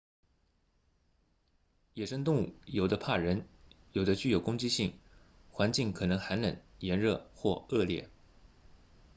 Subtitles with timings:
[1.93, 3.47] 野生动物有的怕人
[3.91, 4.99] 有的具有攻击性
[5.51, 8.09] 环境可能寒冷炎热或恶劣